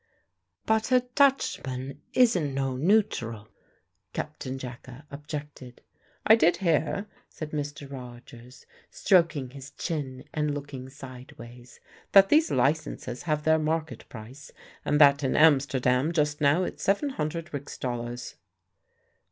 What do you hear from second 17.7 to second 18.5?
dollars."